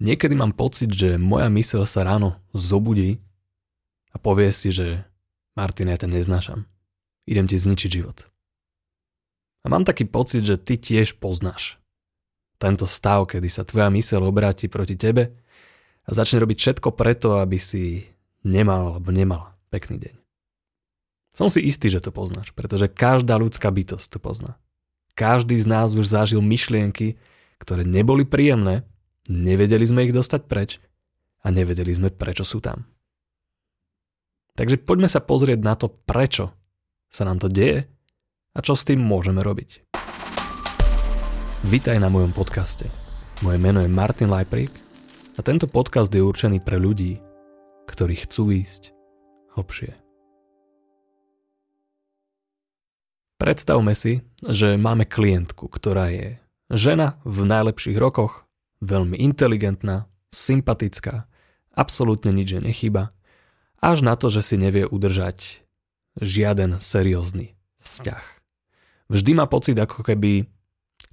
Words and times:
Niekedy 0.00 0.32
mám 0.32 0.56
pocit, 0.56 0.88
že 0.88 1.20
moja 1.20 1.52
myseľ 1.52 1.84
sa 1.84 2.08
ráno 2.08 2.40
zobudí 2.56 3.20
a 4.10 4.16
povie 4.16 4.48
si, 4.48 4.72
že 4.72 5.04
Martin, 5.52 5.92
ja 5.92 6.00
ten 6.00 6.08
neznášam. 6.08 6.64
Idem 7.28 7.44
ti 7.44 7.60
zničiť 7.60 7.90
život. 7.92 8.24
A 9.60 9.68
mám 9.68 9.84
taký 9.84 10.08
pocit, 10.08 10.40
že 10.48 10.56
ty 10.56 10.80
tiež 10.80 11.20
poznáš 11.20 11.76
tento 12.56 12.84
stav, 12.88 13.28
kedy 13.28 13.48
sa 13.48 13.64
tvoja 13.64 13.92
myseľ 13.92 14.20
obráti 14.24 14.68
proti 14.72 14.96
tebe 14.96 15.36
a 16.04 16.10
začne 16.12 16.44
robiť 16.44 16.56
všetko 16.60 16.92
preto, 16.92 17.40
aby 17.40 17.56
si 17.60 18.04
nemal 18.44 18.96
alebo 18.96 19.12
nemala 19.12 19.56
pekný 19.72 20.00
deň. 20.00 20.16
Som 21.36 21.48
si 21.48 21.64
istý, 21.64 21.88
že 21.88 22.04
to 22.04 22.12
poznáš, 22.12 22.52
pretože 22.52 22.88
každá 22.88 23.40
ľudská 23.40 23.72
bytosť 23.72 24.06
to 24.12 24.18
pozná. 24.20 24.60
Každý 25.16 25.56
z 25.56 25.66
nás 25.68 25.92
už 25.92 26.08
zažil 26.08 26.40
myšlienky, 26.40 27.16
ktoré 27.60 27.84
neboli 27.84 28.24
príjemné 28.24 28.84
Nevedeli 29.30 29.86
sme 29.86 30.10
ich 30.10 30.10
dostať 30.10 30.42
preč 30.50 30.82
a 31.46 31.54
nevedeli 31.54 31.94
sme, 31.94 32.10
prečo 32.10 32.42
sú 32.42 32.58
tam. 32.58 32.82
Takže 34.58 34.82
poďme 34.82 35.06
sa 35.06 35.22
pozrieť 35.22 35.62
na 35.62 35.78
to, 35.78 35.86
prečo 35.86 36.50
sa 37.06 37.22
nám 37.22 37.38
to 37.38 37.46
deje 37.46 37.86
a 38.50 38.58
čo 38.58 38.74
s 38.74 38.82
tým 38.82 38.98
môžeme 38.98 39.38
robiť. 39.38 39.86
Vítaj 41.70 42.02
na 42.02 42.10
mojom 42.10 42.34
podcaste. 42.34 42.90
Moje 43.46 43.62
meno 43.62 43.78
je 43.78 43.86
Martin 43.86 44.34
Lajprík 44.34 44.74
a 45.38 45.40
tento 45.46 45.70
podcast 45.70 46.10
je 46.10 46.26
určený 46.26 46.58
pre 46.66 46.82
ľudí, 46.82 47.22
ktorí 47.86 48.26
chcú 48.26 48.50
ísť 48.50 48.90
hlbšie. 49.54 49.94
Predstavme 53.38 53.94
si, 53.94 54.26
že 54.42 54.74
máme 54.74 55.06
klientku, 55.06 55.70
ktorá 55.70 56.10
je 56.10 56.42
žena 56.66 57.22
v 57.22 57.46
najlepších 57.46 57.94
rokoch, 57.94 58.49
veľmi 58.80 59.16
inteligentná, 59.20 60.08
sympatická, 60.32 61.28
absolútne 61.72 62.32
nič 62.32 62.56
je 62.56 62.60
nechyba, 62.60 63.12
až 63.80 64.04
na 64.04 64.16
to, 64.16 64.28
že 64.28 64.44
si 64.44 64.56
nevie 64.60 64.84
udržať 64.84 65.64
žiaden 66.20 66.80
seriózny 66.80 67.56
vzťah. 67.80 68.24
Vždy 69.10 69.30
má 69.34 69.48
pocit, 69.48 69.74
ako 69.74 70.04
keby 70.04 70.46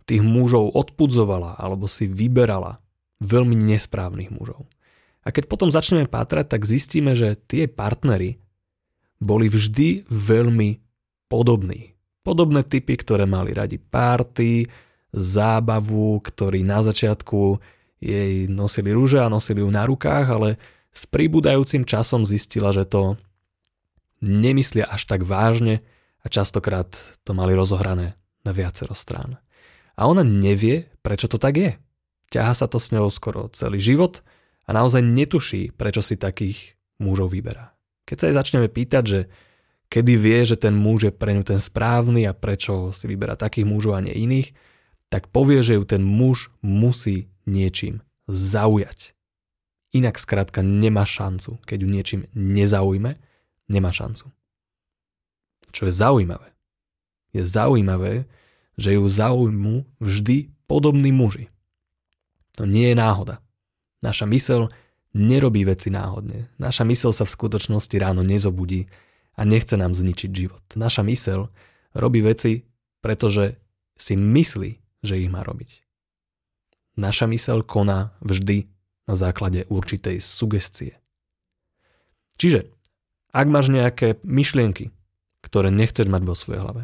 tých 0.07 0.23
mužov 0.23 0.75
odpudzovala 0.75 1.59
alebo 1.59 1.87
si 1.87 2.05
vyberala 2.05 2.79
veľmi 3.23 3.55
nesprávnych 3.57 4.29
mužov. 4.29 4.69
A 5.27 5.33
keď 5.35 5.51
potom 5.51 5.67
začneme 5.73 6.07
pátrať, 6.07 6.55
tak 6.55 6.63
zistíme, 6.63 7.11
že 7.17 7.35
tie 7.35 7.67
partnery 7.67 8.39
boli 9.19 9.51
vždy 9.51 10.07
veľmi 10.07 10.79
podobní. 11.27 11.97
Podobné 12.23 12.63
typy, 12.63 12.95
ktoré 12.95 13.27
mali 13.27 13.51
radi 13.51 13.75
párty, 13.81 14.67
zábavu, 15.17 16.21
ktorí 16.21 16.61
na 16.61 16.85
začiatku 16.85 17.59
jej 17.97 18.45
nosili 18.45 18.93
rúže 18.93 19.17
a 19.17 19.31
nosili 19.31 19.65
ju 19.65 19.69
na 19.73 19.89
rukách, 19.89 20.25
ale 20.29 20.49
s 20.93 21.09
pribúdajúcim 21.09 21.85
časom 21.85 22.25
zistila, 22.25 22.69
že 22.69 22.85
to 22.85 23.17
nemyslia 24.21 24.85
až 24.89 25.05
tak 25.09 25.25
vážne 25.25 25.85
a 26.21 26.27
častokrát 26.29 26.89
to 27.25 27.37
mali 27.37 27.53
rozohrané 27.53 28.17
na 28.45 28.51
viacero 28.53 28.97
strán. 28.97 29.37
A 29.97 30.05
ona 30.05 30.21
nevie, 30.21 30.89
prečo 31.01 31.25
to 31.25 31.41
tak 31.41 31.57
je. 31.57 31.71
Ťaha 32.29 32.53
sa 32.53 32.65
to 32.69 32.77
s 32.77 32.93
ňou 32.93 33.09
skoro 33.09 33.49
celý 33.53 33.81
život 33.81 34.21
a 34.67 34.75
naozaj 34.75 35.01
netuší, 35.01 35.73
prečo 35.73 36.05
si 36.05 36.19
takých 36.19 36.77
mužov 37.01 37.33
vyberá. 37.33 37.73
Keď 38.05 38.15
sa 38.17 38.25
jej 38.29 38.35
začneme 38.37 38.67
pýtať, 38.69 39.03
že 39.05 39.19
kedy 39.87 40.13
vie, 40.19 40.39
že 40.43 40.59
ten 40.59 40.75
muž 40.75 41.09
je 41.09 41.13
pre 41.15 41.31
ňu 41.33 41.43
ten 41.47 41.59
správny 41.59 42.27
a 42.27 42.35
prečo 42.35 42.91
si 42.91 43.07
vyberá 43.07 43.39
takých 43.39 43.67
mužov 43.67 43.95
a 43.95 44.03
nie 44.03 44.13
iných, 44.13 44.51
tak 45.07 45.31
povie, 45.31 45.63
že 45.63 45.79
ju 45.79 45.83
ten 45.87 46.03
muž 46.03 46.51
musí 46.59 47.31
niečím 47.47 48.03
zaujať. 48.27 49.15
Inak 49.95 50.19
skrátka 50.19 50.59
nemá 50.59 51.07
šancu. 51.07 51.63
Keď 51.63 51.77
ju 51.79 51.87
niečím 51.87 52.21
nezaujme, 52.35 53.15
nemá 53.71 53.91
šancu. 53.95 54.27
Čo 55.71 55.87
je 55.87 55.93
zaujímavé? 55.95 56.51
Je 57.31 57.47
zaujímavé, 57.47 58.27
že 58.75 58.99
ju 58.99 59.03
zaujmú 59.07 59.87
vždy 60.03 60.51
podobní 60.67 61.15
muži. 61.15 61.47
To 62.59 62.67
nie 62.67 62.91
je 62.91 62.99
náhoda. 62.99 63.39
Naša 64.03 64.27
mysel 64.29 64.69
nerobí 65.15 65.65
veci 65.65 65.89
náhodne. 65.89 66.51
Naša 66.61 66.83
mysel 66.85 67.15
sa 67.15 67.23
v 67.25 67.33
skutočnosti 67.33 67.95
ráno 67.97 68.21
nezobudí 68.21 68.91
a 69.37 69.45
nechce 69.47 69.79
nám 69.79 69.97
zničiť 69.97 70.31
život. 70.33 70.63
Naša 70.77 71.01
mysel 71.07 71.49
robí 71.95 72.21
veci, 72.21 72.67
pretože 73.01 73.57
si 73.97 74.13
myslí, 74.13 74.86
že 75.07 75.23
ich 75.23 75.31
má 75.31 75.47
robiť. 75.47 75.81
Naša 76.99 77.29
mysel 77.31 77.63
koná 77.63 78.11
vždy 78.19 78.67
na 79.07 79.15
základe 79.15 79.63
určitej 79.71 80.19
sugestie. 80.19 80.99
Čiže, 82.35 82.67
ak 83.31 83.47
máš 83.47 83.71
nejaké 83.71 84.19
myšlienky, 84.27 84.91
ktoré 85.41 85.71
nechceš 85.71 86.11
mať 86.11 86.21
vo 86.27 86.35
svojej 86.35 86.61
hlave, 86.61 86.83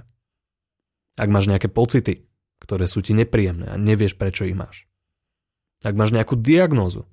ak 1.19 1.29
máš 1.29 1.51
nejaké 1.51 1.67
pocity, 1.67 2.25
ktoré 2.63 2.88
sú 2.88 3.03
ti 3.03 3.11
nepríjemné 3.11 3.69
a 3.69 3.75
nevieš, 3.75 4.16
prečo 4.16 4.47
ich 4.47 4.55
máš, 4.55 4.88
ak 5.84 5.94
máš 6.00 6.16
nejakú 6.16 6.40
diagnózu, 6.40 7.03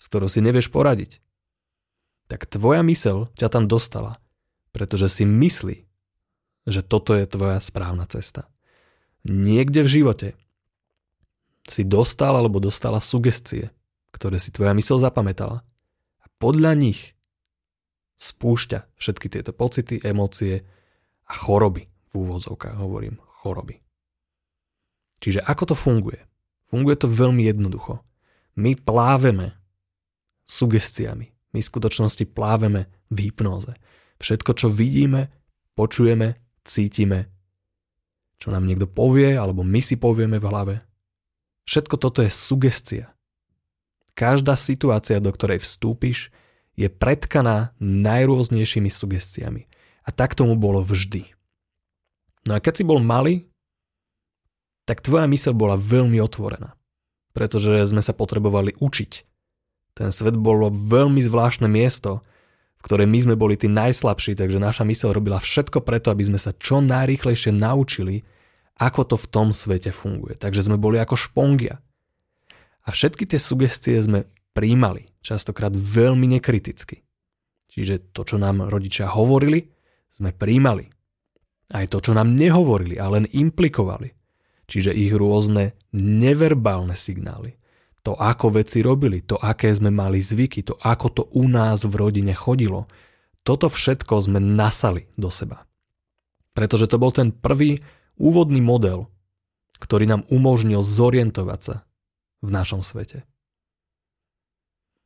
s 0.00 0.04
ktorou 0.08 0.32
si 0.32 0.40
nevieš 0.40 0.72
poradiť, 0.72 1.20
tak 2.32 2.48
tvoja 2.48 2.80
mysel 2.86 3.28
ťa 3.36 3.48
tam 3.52 3.68
dostala, 3.68 4.16
pretože 4.72 5.12
si 5.12 5.24
myslí, 5.28 5.84
že 6.68 6.80
toto 6.80 7.12
je 7.12 7.28
tvoja 7.28 7.60
správna 7.60 8.08
cesta 8.08 8.48
niekde 9.26 9.82
v 9.82 9.92
živote 10.02 10.28
si 11.68 11.84
dostal 11.84 12.36
alebo 12.36 12.62
dostala 12.62 12.98
sugestie, 13.02 13.70
ktoré 14.14 14.40
si 14.40 14.50
tvoja 14.50 14.72
mysl 14.72 14.96
zapamätala. 14.98 15.62
A 16.22 16.26
podľa 16.40 16.74
nich 16.74 17.14
spúšťa 18.18 18.98
všetky 18.98 19.30
tieto 19.30 19.54
pocity, 19.54 20.02
emócie 20.02 20.66
a 21.28 21.32
choroby. 21.36 21.86
V 22.08 22.24
úvodzovkách 22.24 22.76
hovorím 22.80 23.20
choroby. 23.44 23.78
Čiže 25.20 25.44
ako 25.44 25.64
to 25.70 25.76
funguje? 25.76 26.20
Funguje 26.72 26.96
to 26.96 27.08
veľmi 27.08 27.44
jednoducho. 27.44 28.00
My 28.58 28.74
pláveme 28.74 29.54
sugestiami. 30.48 31.30
My 31.52 31.58
v 31.60 31.68
skutočnosti 31.68 32.24
pláveme 32.32 32.88
v 33.12 33.30
hypnóze. 33.30 33.76
Všetko, 34.18 34.50
čo 34.56 34.68
vidíme, 34.72 35.30
počujeme, 35.78 36.40
cítime, 36.66 37.30
čo 38.38 38.54
nám 38.54 38.66
niekto 38.66 38.86
povie 38.86 39.34
alebo 39.34 39.66
my 39.66 39.82
si 39.82 39.98
povieme 39.98 40.38
v 40.38 40.48
hlave. 40.48 40.74
Všetko 41.68 42.00
toto 42.00 42.24
je 42.24 42.30
sugestia. 42.32 43.12
Každá 44.16 44.58
situácia, 44.58 45.22
do 45.22 45.30
ktorej 45.30 45.62
vstúpiš, 45.62 46.34
je 46.78 46.86
predkaná 46.86 47.74
najrôznejšími 47.82 48.90
sugestiami. 48.90 49.66
A 50.06 50.08
tak 50.14 50.38
tomu 50.38 50.54
bolo 50.54 50.80
vždy. 50.80 51.26
No 52.48 52.56
a 52.56 52.62
keď 52.62 52.80
si 52.80 52.84
bol 52.86 53.02
malý, 53.02 53.50
tak 54.88 55.04
tvoja 55.04 55.28
myseľ 55.28 55.52
bola 55.52 55.76
veľmi 55.76 56.16
otvorená. 56.22 56.72
Pretože 57.36 57.84
sme 57.84 58.00
sa 58.00 58.16
potrebovali 58.16 58.78
učiť. 58.80 59.12
Ten 59.92 60.08
svet 60.14 60.38
bolo 60.38 60.72
veľmi 60.72 61.20
zvláštne 61.20 61.68
miesto, 61.68 62.24
v 62.78 62.86
ktorej 62.86 63.10
my 63.10 63.18
sme 63.18 63.34
boli 63.34 63.58
tí 63.58 63.66
najslabší, 63.66 64.38
takže 64.38 64.62
naša 64.62 64.86
mysel 64.86 65.10
robila 65.10 65.42
všetko 65.42 65.82
preto, 65.82 66.14
aby 66.14 66.22
sme 66.22 66.38
sa 66.38 66.54
čo 66.54 66.78
najrýchlejšie 66.78 67.50
naučili, 67.50 68.22
ako 68.78 69.14
to 69.14 69.16
v 69.18 69.26
tom 69.34 69.48
svete 69.50 69.90
funguje. 69.90 70.38
Takže 70.38 70.70
sme 70.70 70.78
boli 70.78 71.02
ako 71.02 71.18
špongia. 71.18 71.82
A 72.86 72.88
všetky 72.94 73.26
tie 73.26 73.42
sugestie 73.42 73.98
sme 73.98 74.30
príjmali, 74.54 75.10
častokrát 75.20 75.74
veľmi 75.74 76.38
nekriticky. 76.38 77.02
Čiže 77.68 78.14
to, 78.14 78.22
čo 78.22 78.38
nám 78.38 78.70
rodičia 78.70 79.10
hovorili, 79.10 79.66
sme 80.14 80.30
príjmali. 80.30 80.88
Aj 81.74 81.84
to, 81.90 82.00
čo 82.00 82.16
nám 82.16 82.32
nehovorili 82.32 82.96
a 82.96 83.10
len 83.12 83.28
implikovali. 83.28 84.14
Čiže 84.70 84.94
ich 84.94 85.12
rôzne 85.12 85.76
neverbálne 85.92 86.96
signály 86.96 87.58
to, 88.08 88.16
ako 88.16 88.56
veci 88.64 88.80
robili, 88.80 89.20
to, 89.20 89.36
aké 89.36 89.68
sme 89.68 89.92
mali 89.92 90.24
zvyky, 90.24 90.64
to, 90.64 90.80
ako 90.80 91.06
to 91.12 91.22
u 91.36 91.44
nás 91.44 91.84
v 91.84 91.92
rodine 91.92 92.32
chodilo, 92.32 92.88
toto 93.44 93.68
všetko 93.68 94.24
sme 94.24 94.40
nasali 94.40 95.12
do 95.20 95.28
seba. 95.28 95.68
Pretože 96.56 96.88
to 96.88 96.96
bol 96.96 97.12
ten 97.12 97.36
prvý 97.36 97.84
úvodný 98.16 98.64
model, 98.64 99.12
ktorý 99.76 100.08
nám 100.08 100.24
umožnil 100.32 100.80
zorientovať 100.80 101.60
sa 101.60 101.76
v 102.40 102.48
našom 102.48 102.80
svete. 102.80 103.28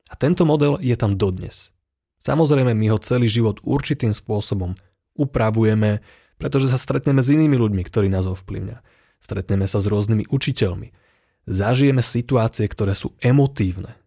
A 0.07 0.15
tento 0.15 0.47
model 0.47 0.79
je 0.79 0.95
tam 0.95 1.19
dodnes. 1.19 1.75
Samozrejme, 2.23 2.71
my 2.71 2.87
ho 2.95 3.03
celý 3.03 3.27
život 3.27 3.59
určitým 3.67 4.15
spôsobom 4.15 4.79
upravujeme, 5.19 6.07
pretože 6.39 6.71
sa 6.71 6.79
stretneme 6.79 7.19
s 7.19 7.35
inými 7.35 7.59
ľuďmi, 7.59 7.83
ktorí 7.83 8.07
nás 8.07 8.31
ovplyvňa. 8.31 8.79
Stretneme 9.19 9.67
sa 9.67 9.83
s 9.83 9.91
rôznymi 9.91 10.31
učiteľmi, 10.31 11.02
zažijeme 11.49 12.03
situácie, 12.05 12.67
ktoré 12.69 12.95
sú 12.95 13.15
emotívne 13.19 13.99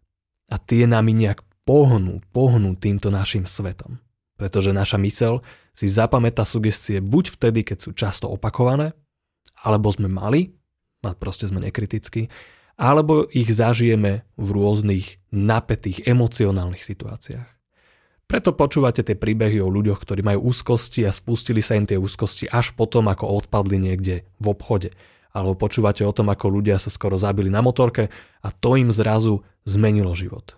a 0.47 0.55
tie 0.61 0.85
nami 0.85 1.11
nejak 1.15 1.41
pohnú, 1.65 2.21
pohnú 2.31 2.77
týmto 2.77 3.09
našim 3.09 3.49
svetom. 3.49 3.97
Pretože 4.35 4.75
naša 4.75 4.99
mysel 4.99 5.41
si 5.71 5.87
zapamätá 5.87 6.43
sugestie 6.43 6.99
buď 6.99 7.35
vtedy, 7.39 7.63
keď 7.63 7.77
sú 7.79 7.89
často 7.95 8.27
opakované, 8.27 8.91
alebo 9.63 9.89
sme 9.89 10.11
mali, 10.11 10.53
a 11.01 11.15
proste 11.15 11.47
sme 11.47 11.63
nekritickí, 11.63 12.27
alebo 12.75 13.23
ich 13.31 13.47
zažijeme 13.47 14.27
v 14.35 14.47
rôznych 14.51 15.23
napätých 15.31 16.03
emocionálnych 16.03 16.83
situáciách. 16.83 17.47
Preto 18.25 18.57
počúvate 18.57 19.05
tie 19.05 19.13
príbehy 19.13 19.61
o 19.61 19.69
ľuďoch, 19.69 20.01
ktorí 20.01 20.25
majú 20.25 20.49
úzkosti 20.49 21.05
a 21.05 21.13
spustili 21.13 21.61
sa 21.61 21.77
im 21.77 21.85
tie 21.85 21.95
úzkosti 21.95 22.49
až 22.49 22.73
potom, 22.73 23.05
ako 23.05 23.29
odpadli 23.45 23.77
niekde 23.77 24.25
v 24.41 24.45
obchode. 24.49 24.97
Alebo 25.35 25.59
počúvate 25.59 26.07
o 26.07 26.15
tom, 26.15 26.31
ako 26.31 26.47
ľudia 26.47 26.79
sa 26.79 26.87
skoro 26.87 27.19
zabili 27.19 27.51
na 27.51 27.59
motorke 27.59 28.07
a 28.39 28.47
to 28.55 28.79
im 28.79 28.87
zrazu 28.87 29.43
zmenilo 29.67 30.15
život. 30.15 30.55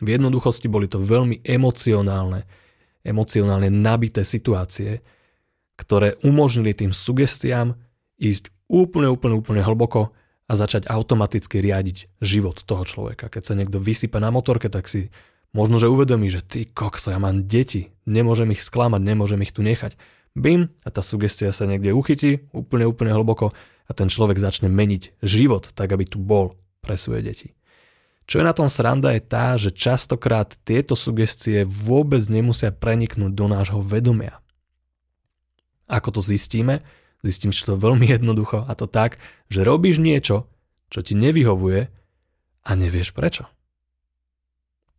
V 0.00 0.08
jednoduchosti 0.16 0.72
boli 0.72 0.88
to 0.88 0.96
veľmi 0.96 1.44
emocionálne, 1.44 2.48
emocionálne 3.04 3.68
nabité 3.68 4.24
situácie, 4.24 5.04
ktoré 5.76 6.16
umožnili 6.24 6.72
tým 6.72 6.96
sugestiám 6.96 7.76
ísť 8.16 8.48
úplne, 8.72 9.12
úplne, 9.12 9.36
úplne 9.36 9.60
hlboko 9.60 10.16
a 10.48 10.52
začať 10.56 10.88
automaticky 10.88 11.60
riadiť 11.60 12.24
život 12.24 12.64
toho 12.64 12.88
človeka. 12.88 13.28
Keď 13.28 13.42
sa 13.44 13.54
niekto 13.54 13.76
vysype 13.76 14.16
na 14.16 14.32
motorke, 14.32 14.72
tak 14.72 14.88
si 14.88 15.12
Možno, 15.50 15.82
že 15.82 15.90
uvedomí, 15.90 16.30
že 16.30 16.46
ty 16.46 16.62
kokso, 16.62 17.10
ja 17.10 17.18
mám 17.18 17.50
deti, 17.50 17.90
nemôžem 18.06 18.54
ich 18.54 18.62
sklamať, 18.62 19.02
nemôžem 19.02 19.42
ich 19.42 19.50
tu 19.50 19.66
nechať. 19.66 19.98
Bim, 20.38 20.70
a 20.86 20.88
tá 20.94 21.02
sugestia 21.02 21.50
sa 21.50 21.66
niekde 21.66 21.90
uchytí, 21.90 22.46
úplne, 22.54 22.86
úplne 22.86 23.10
hlboko 23.10 23.50
a 23.86 23.90
ten 23.90 24.06
človek 24.06 24.38
začne 24.38 24.70
meniť 24.70 25.18
život 25.26 25.74
tak, 25.74 25.90
aby 25.90 26.06
tu 26.06 26.22
bol 26.22 26.54
pre 26.78 26.94
svoje 26.94 27.26
deti. 27.26 27.48
Čo 28.30 28.38
je 28.38 28.46
na 28.46 28.54
tom 28.54 28.70
sranda 28.70 29.10
je 29.10 29.26
tá, 29.26 29.58
že 29.58 29.74
častokrát 29.74 30.54
tieto 30.62 30.94
sugestie 30.94 31.66
vôbec 31.66 32.22
nemusia 32.30 32.70
preniknúť 32.70 33.34
do 33.34 33.50
nášho 33.50 33.82
vedomia. 33.82 34.38
Ako 35.90 36.14
to 36.14 36.20
zistíme? 36.22 36.86
Zistím, 37.26 37.50
že 37.50 37.66
to 37.66 37.74
veľmi 37.74 38.06
jednoducho 38.06 38.62
a 38.62 38.72
to 38.78 38.86
tak, 38.86 39.18
že 39.50 39.66
robíš 39.66 39.98
niečo, 39.98 40.46
čo 40.94 41.02
ti 41.02 41.18
nevyhovuje 41.18 41.90
a 42.62 42.70
nevieš 42.78 43.10
prečo. 43.10 43.50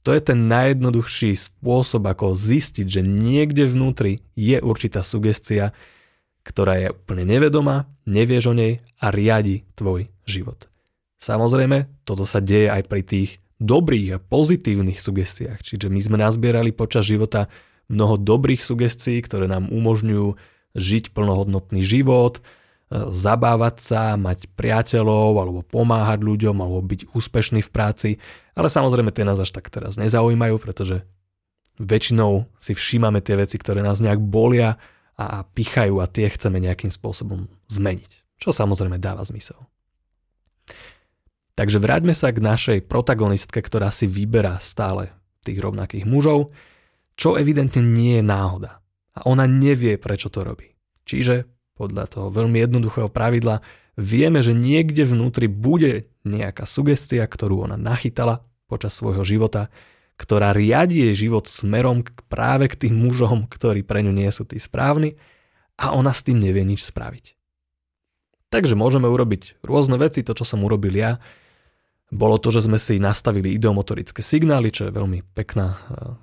To 0.01 0.09
je 0.17 0.21
ten 0.21 0.49
najjednoduchší 0.49 1.37
spôsob, 1.37 2.09
ako 2.09 2.33
zistiť, 2.33 2.87
že 2.89 3.01
niekde 3.05 3.69
vnútri 3.69 4.25
je 4.33 4.57
určitá 4.57 5.05
sugestia, 5.05 5.77
ktorá 6.41 6.73
je 6.81 6.87
úplne 6.89 7.25
nevedomá, 7.29 7.85
nevieš 8.09 8.49
o 8.49 8.57
nej 8.57 8.81
a 8.97 9.13
riadi 9.13 9.61
tvoj 9.77 10.09
život. 10.25 10.65
Samozrejme, 11.21 11.85
toto 12.01 12.25
sa 12.25 12.41
deje 12.41 12.73
aj 12.73 12.89
pri 12.89 13.01
tých 13.05 13.29
dobrých 13.61 14.17
a 14.17 14.21
pozitívnych 14.21 14.97
sugestiách, 14.97 15.61
čiže 15.61 15.85
my 15.85 16.01
sme 16.01 16.17
nazbierali 16.17 16.73
počas 16.73 17.05
života 17.05 17.45
mnoho 17.85 18.17
dobrých 18.17 18.57
sugestií, 18.57 19.21
ktoré 19.21 19.45
nám 19.45 19.69
umožňujú 19.69 20.33
žiť 20.73 21.13
plnohodnotný 21.13 21.85
život, 21.85 22.41
zabávať 22.91 23.75
sa, 23.79 24.19
mať 24.19 24.51
priateľov 24.59 25.31
alebo 25.39 25.59
pomáhať 25.63 26.19
ľuďom 26.27 26.59
alebo 26.59 26.83
byť 26.83 27.15
úspešný 27.15 27.63
v 27.63 27.71
práci, 27.71 28.09
ale 28.51 28.67
samozrejme 28.67 29.15
tie 29.15 29.23
nás 29.23 29.39
až 29.39 29.55
tak 29.55 29.71
teraz 29.71 29.95
nezaujímajú, 29.95 30.59
pretože 30.59 31.07
väčšinou 31.79 32.51
si 32.59 32.75
všímame 32.75 33.23
tie 33.23 33.39
veci, 33.39 33.55
ktoré 33.55 33.79
nás 33.79 34.03
nejak 34.03 34.19
bolia 34.19 34.75
a 35.15 35.47
pichajú 35.47 36.03
a 36.03 36.11
tie 36.11 36.27
chceme 36.27 36.59
nejakým 36.59 36.91
spôsobom 36.91 37.47
zmeniť, 37.71 38.11
čo 38.43 38.51
samozrejme 38.51 38.99
dáva 38.99 39.23
zmysel. 39.23 39.57
Takže 41.55 41.79
vráťme 41.79 42.11
sa 42.11 42.31
k 42.35 42.43
našej 42.43 42.79
protagonistke, 42.91 43.63
ktorá 43.63 43.87
si 43.87 44.07
vyberá 44.07 44.59
stále 44.59 45.15
tých 45.47 45.63
rovnakých 45.63 46.03
mužov, 46.03 46.51
čo 47.15 47.39
evidentne 47.39 47.85
nie 47.85 48.19
je 48.19 48.25
náhoda. 48.25 48.83
A 49.15 49.27
ona 49.27 49.47
nevie, 49.47 49.99
prečo 49.99 50.31
to 50.31 50.43
robí. 50.43 50.73
Čiže 51.03 51.43
podľa 51.81 52.05
toho 52.05 52.27
veľmi 52.29 52.61
jednoduchého 52.61 53.09
pravidla. 53.09 53.65
Vieme, 53.97 54.45
že 54.45 54.53
niekde 54.53 55.01
vnútri 55.01 55.49
bude 55.49 56.13
nejaká 56.21 56.69
sugestia, 56.69 57.25
ktorú 57.25 57.65
ona 57.65 57.81
nachytala 57.81 58.45
počas 58.69 58.93
svojho 58.93 59.25
života, 59.25 59.73
ktorá 60.21 60.53
riadi 60.53 61.09
jej 61.09 61.25
život 61.25 61.49
smerom 61.49 62.05
práve 62.29 62.69
k 62.69 62.85
tým 62.85 62.93
mužom, 63.01 63.49
ktorí 63.49 63.81
pre 63.81 64.05
ňu 64.05 64.13
nie 64.13 64.29
sú 64.29 64.45
tí 64.45 64.61
správni 64.61 65.17
a 65.81 65.97
ona 65.97 66.13
s 66.13 66.21
tým 66.21 66.37
nevie 66.37 66.61
nič 66.61 66.85
spraviť. 66.85 67.33
Takže 68.53 68.77
môžeme 68.77 69.09
urobiť 69.09 69.65
rôzne 69.65 69.97
veci, 69.97 70.21
to 70.21 70.37
čo 70.37 70.45
som 70.45 70.61
urobil 70.61 70.93
ja, 70.93 71.17
bolo 72.11 72.35
to, 72.37 72.51
že 72.51 72.67
sme 72.67 72.75
si 72.75 72.99
nastavili 72.99 73.55
ideomotorické 73.55 74.19
signály, 74.19 74.69
čo 74.69 74.91
je 74.91 74.93
veľmi 74.93 75.23
pekná 75.31 75.67
uh, 75.71 76.19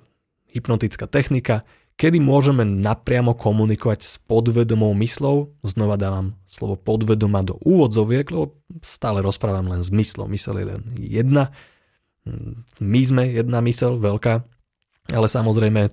hypnotická 0.53 1.09
technika, 1.09 1.65
kedy 1.99 2.23
môžeme 2.23 2.63
napriamo 2.63 3.35
komunikovať 3.35 3.99
s 4.07 4.15
podvedomou 4.23 4.95
myslou. 5.03 5.51
Znova 5.67 5.99
dávam 5.99 6.39
slovo 6.47 6.79
podvedoma 6.79 7.43
do 7.43 7.59
úvodzoviek, 7.59 8.23
lebo 8.31 8.55
stále 8.79 9.19
rozprávam 9.19 9.67
len 9.67 9.83
s 9.83 9.91
myslou. 9.91 10.31
Mysel 10.31 10.63
je 10.63 10.65
len 10.71 10.81
jedna. 10.95 11.51
My 12.79 13.01
sme 13.03 13.35
jedna 13.35 13.59
mysel, 13.67 13.99
veľká, 13.99 14.47
ale 15.11 15.27
samozrejme 15.27 15.91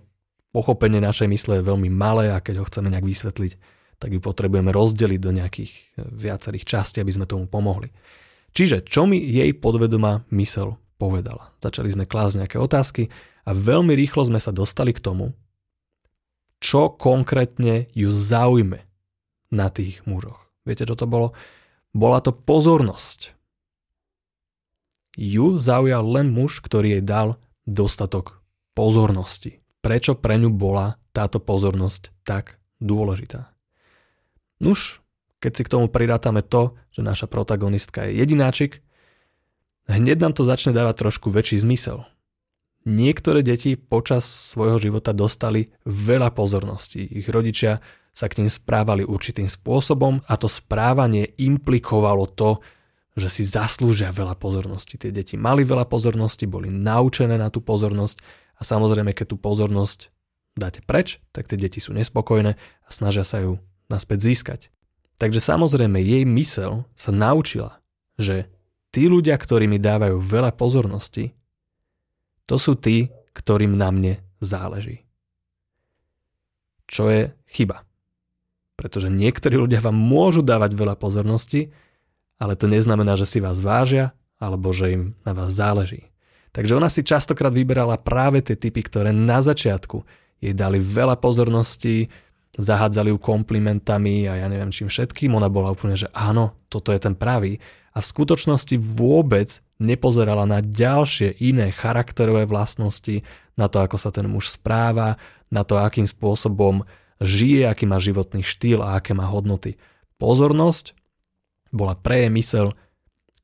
pochopenie 0.54 1.02
našej 1.02 1.26
mysle 1.26 1.58
je 1.58 1.68
veľmi 1.68 1.90
malé 1.90 2.30
a 2.30 2.38
keď 2.38 2.62
ho 2.62 2.68
chceme 2.70 2.86
nejak 2.86 3.02
vysvetliť, 3.02 3.52
tak 3.98 4.14
ju 4.14 4.22
potrebujeme 4.22 4.70
rozdeliť 4.70 5.20
do 5.20 5.34
nejakých 5.34 5.72
viacerých 5.98 6.68
častí, 6.68 7.02
aby 7.02 7.10
sme 7.10 7.26
tomu 7.26 7.50
pomohli. 7.50 7.90
Čiže 8.54 8.86
čo 8.86 9.10
mi 9.10 9.18
jej 9.18 9.50
podvedomá 9.58 10.22
mysel 10.30 10.78
povedala? 11.02 11.50
Začali 11.58 11.90
sme 11.90 12.06
klásť 12.06 12.46
nejaké 12.46 12.56
otázky 12.62 13.10
a 13.42 13.50
veľmi 13.52 13.92
rýchlo 13.98 14.22
sme 14.22 14.38
sa 14.38 14.54
dostali 14.54 14.94
k 14.94 15.02
tomu, 15.02 15.34
čo 16.60 16.92
konkrétne 16.92 17.90
ju 17.92 18.10
zaujme 18.12 18.84
na 19.52 19.66
tých 19.70 20.02
mužoch. 20.08 20.48
Viete, 20.66 20.88
čo 20.88 20.98
to 20.98 21.06
bolo? 21.06 21.36
Bola 21.94 22.20
to 22.20 22.34
pozornosť. 22.34 23.32
Ju 25.16 25.56
zaujal 25.56 26.04
len 26.04 26.28
muž, 26.28 26.60
ktorý 26.60 27.00
jej 27.00 27.04
dal 27.04 27.40
dostatok 27.64 28.44
pozornosti. 28.76 29.64
Prečo 29.80 30.18
pre 30.18 30.36
ňu 30.36 30.52
bola 30.52 31.00
táto 31.16 31.40
pozornosť 31.40 32.12
tak 32.26 32.60
dôležitá? 32.82 33.54
Nuž, 34.60 35.00
keď 35.40 35.52
si 35.56 35.62
k 35.64 35.72
tomu 35.72 35.86
prirátame 35.88 36.44
to, 36.44 36.76
že 36.92 37.04
naša 37.04 37.28
protagonistka 37.28 38.08
je 38.08 38.20
jedináčik, 38.20 38.84
hneď 39.88 40.18
nám 40.20 40.32
to 40.36 40.42
začne 40.44 40.74
dávať 40.74 41.06
trošku 41.06 41.28
väčší 41.32 41.60
zmysel. 41.60 42.04
Niektoré 42.86 43.42
deti 43.42 43.74
počas 43.74 44.22
svojho 44.22 44.78
života 44.78 45.10
dostali 45.10 45.74
veľa 45.82 46.30
pozorností. 46.30 47.02
Ich 47.02 47.26
rodičia 47.26 47.82
sa 48.14 48.30
k 48.30 48.38
ním 48.40 48.48
správali 48.48 49.02
určitým 49.02 49.50
spôsobom 49.50 50.22
a 50.22 50.34
to 50.38 50.46
správanie 50.46 51.34
implikovalo 51.34 52.30
to, 52.30 52.62
že 53.18 53.28
si 53.28 53.42
zaslúžia 53.42 54.14
veľa 54.14 54.38
pozornosti. 54.38 55.02
Tie 55.02 55.10
deti 55.10 55.34
mali 55.34 55.66
veľa 55.66 55.90
pozornosti, 55.90 56.46
boli 56.46 56.70
naučené 56.70 57.34
na 57.34 57.50
tú 57.50 57.58
pozornosť 57.58 58.22
a 58.56 58.62
samozrejme, 58.62 59.10
keď 59.12 59.34
tú 59.34 59.36
pozornosť 59.36 60.14
dáte 60.54 60.80
preč, 60.86 61.18
tak 61.34 61.50
tie 61.50 61.58
deti 61.58 61.82
sú 61.82 61.90
nespokojné 61.90 62.54
a 62.54 62.88
snažia 62.88 63.26
sa 63.26 63.42
ju 63.42 63.58
naspäť 63.90 64.30
získať. 64.30 64.60
Takže 65.18 65.42
samozrejme 65.42 65.98
jej 65.98 66.22
mysel 66.22 66.86
sa 66.94 67.10
naučila, 67.10 67.80
že 68.14 68.46
tí 68.94 69.10
ľudia, 69.10 69.34
ktorí 69.34 69.66
mi 69.66 69.80
dávajú 69.80 70.20
veľa 70.20 70.54
pozornosti, 70.54 71.34
to 72.46 72.56
sú 72.56 72.78
tí, 72.78 73.10
ktorým 73.34 73.74
na 73.74 73.90
mne 73.92 74.12
záleží. 74.40 75.04
Čo 76.86 77.10
je 77.10 77.22
chyba. 77.50 77.82
Pretože 78.78 79.10
niektorí 79.10 79.58
ľudia 79.58 79.82
vám 79.82 79.96
môžu 79.96 80.46
dávať 80.46 80.78
veľa 80.78 80.94
pozornosti, 80.94 81.74
ale 82.38 82.54
to 82.54 82.70
neznamená, 82.70 83.18
že 83.18 83.26
si 83.26 83.38
vás 83.42 83.58
vážia 83.58 84.14
alebo 84.36 84.70
že 84.70 84.92
im 84.92 85.02
na 85.24 85.32
vás 85.32 85.56
záleží. 85.56 86.12
Takže 86.52 86.76
ona 86.76 86.88
si 86.88 87.04
častokrát 87.04 87.52
vyberala 87.52 88.00
práve 88.00 88.40
tie 88.40 88.56
typy, 88.56 88.80
ktoré 88.84 89.12
na 89.12 89.44
začiatku 89.44 90.04
jej 90.40 90.52
dali 90.52 90.80
veľa 90.80 91.16
pozorností, 91.20 92.08
zahádzali 92.56 93.12
ju 93.12 93.18
komplimentami 93.20 94.28
a 94.28 94.40
ja 94.40 94.46
neviem 94.48 94.72
čím 94.72 94.88
všetkým. 94.88 95.36
Ona 95.36 95.52
bola 95.52 95.72
úplne, 95.72 95.96
že 95.96 96.08
áno, 96.16 96.56
toto 96.72 96.92
je 96.92 97.00
ten 97.00 97.12
pravý. 97.12 97.60
A 97.92 98.00
v 98.00 98.08
skutočnosti 98.08 98.76
vôbec 98.80 99.60
nepozerala 99.76 100.48
na 100.48 100.64
ďalšie 100.64 101.36
iné 101.40 101.72
charakterové 101.72 102.48
vlastnosti, 102.48 103.22
na 103.56 103.66
to, 103.68 103.80
ako 103.80 103.96
sa 103.96 104.12
ten 104.12 104.28
muž 104.28 104.52
správa, 104.52 105.20
na 105.48 105.64
to, 105.64 105.80
akým 105.80 106.04
spôsobom 106.04 106.84
žije, 107.20 107.64
aký 107.68 107.88
má 107.88 107.96
životný 107.96 108.44
štýl 108.44 108.84
a 108.84 109.00
aké 109.00 109.16
má 109.16 109.24
hodnoty. 109.28 109.80
Pozornosť 110.20 110.92
bola 111.72 111.96
pre 111.96 112.24
jej 112.24 112.32
mysel 112.32 112.66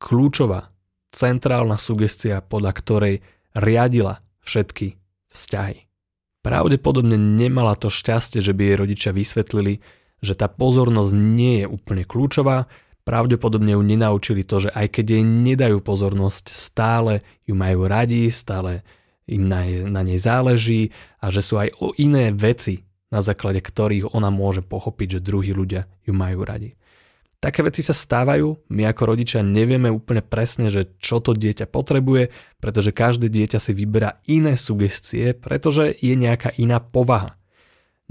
kľúčová, 0.01 0.73
centrálna 1.13 1.77
sugestia, 1.77 2.41
podľa 2.41 2.73
ktorej 2.81 3.15
riadila 3.53 4.25
všetky 4.45 4.97
vzťahy. 5.33 5.89
Pravdepodobne 6.43 7.15
nemala 7.15 7.79
to 7.79 7.87
šťastie, 7.87 8.43
že 8.43 8.51
by 8.57 8.63
jej 8.67 8.77
rodičia 8.77 9.11
vysvetlili, 9.15 9.79
že 10.19 10.35
tá 10.35 10.51
pozornosť 10.51 11.13
nie 11.15 11.63
je 11.63 11.67
úplne 11.71 12.03
kľúčová, 12.03 12.67
pravdepodobne 13.03 13.75
ju 13.75 13.83
nenaučili 13.83 14.47
to, 14.47 14.69
že 14.69 14.71
aj 14.71 14.87
keď 14.99 15.19
jej 15.19 15.25
nedajú 15.25 15.83
pozornosť, 15.83 16.51
stále 16.51 17.23
ju 17.47 17.55
majú 17.55 17.87
radi, 17.87 18.31
stále 18.31 18.87
im 19.27 19.47
na, 19.47 19.63
na 19.87 20.03
nej 20.03 20.19
záleží 20.19 20.91
a 21.23 21.31
že 21.31 21.43
sú 21.43 21.59
aj 21.59 21.75
o 21.79 21.95
iné 21.99 22.35
veci, 22.35 22.83
na 23.13 23.21
základe 23.21 23.61
ktorých 23.61 24.15
ona 24.17 24.33
môže 24.33 24.65
pochopiť, 24.65 25.19
že 25.19 25.25
druhí 25.25 25.53
ľudia 25.53 25.87
ju 26.07 26.15
majú 26.17 26.43
radi. 26.43 26.75
Také 27.43 27.67
veci 27.67 27.83
sa 27.83 27.91
stávajú, 27.91 28.71
my 28.71 28.87
ako 28.87 29.03
rodičia 29.03 29.43
nevieme 29.43 29.91
úplne 29.91 30.23
presne, 30.23 30.71
že 30.71 30.95
čo 31.03 31.19
to 31.19 31.35
dieťa 31.35 31.67
potrebuje, 31.67 32.31
pretože 32.63 32.95
každé 32.95 33.27
dieťa 33.27 33.59
si 33.59 33.75
vyberá 33.75 34.23
iné 34.31 34.55
sugestie, 34.55 35.35
pretože 35.35 35.91
je 35.91 36.15
nejaká 36.15 36.55
iná 36.55 36.79
povaha. 36.79 37.35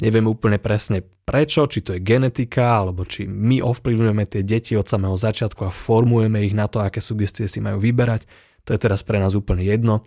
Nevieme 0.01 0.34
úplne 0.34 0.58
presne 0.58 1.05
prečo, 1.05 1.70
či 1.70 1.86
to 1.86 1.93
je 1.93 2.01
genetika, 2.01 2.81
alebo 2.81 3.05
či 3.05 3.29
my 3.29 3.62
ovplyvňujeme 3.62 4.25
tie 4.25 4.41
deti 4.41 4.74
od 4.74 4.89
samého 4.89 5.13
začiatku 5.13 5.62
a 5.62 5.70
formujeme 5.70 6.41
ich 6.41 6.58
na 6.58 6.65
to, 6.65 6.81
aké 6.81 6.98
sugestie 6.98 7.46
si 7.46 7.62
majú 7.62 7.77
vyberať. 7.77 8.25
To 8.65 8.74
je 8.74 8.81
teraz 8.81 9.05
pre 9.05 9.22
nás 9.22 9.38
úplne 9.38 9.62
jedno. 9.62 10.01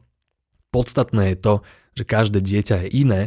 Podstatné 0.75 1.35
je 1.35 1.37
to, 1.39 1.55
že 1.95 2.03
každé 2.11 2.43
dieťa 2.43 2.77
je 2.85 2.89
iné 2.91 3.21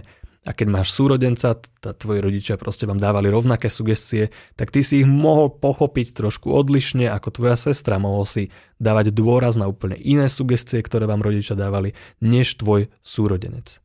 a 0.48 0.56
keď 0.56 0.68
máš 0.68 0.96
súrodenca, 0.96 1.60
tá, 1.60 1.92
tvoji 1.92 2.24
rodičia 2.24 2.56
proste 2.56 2.88
vám 2.88 3.00
dávali 3.00 3.28
rovnaké 3.28 3.68
sugestie, 3.68 4.32
tak 4.56 4.72
ty 4.72 4.80
si 4.80 5.04
ich 5.04 5.10
mohol 5.10 5.52
pochopiť 5.52 6.16
trošku 6.16 6.52
odlišne 6.52 7.08
ako 7.12 7.32
tvoja 7.36 7.56
sestra. 7.56 8.00
Mohol 8.00 8.26
si 8.28 8.44
dávať 8.80 9.12
dôraz 9.12 9.60
na 9.60 9.68
úplne 9.68 10.00
iné 10.00 10.32
sugestie, 10.32 10.80
ktoré 10.80 11.04
vám 11.04 11.20
rodičia 11.20 11.56
dávali, 11.56 11.96
než 12.24 12.60
tvoj 12.60 12.88
súrodenec. 13.04 13.84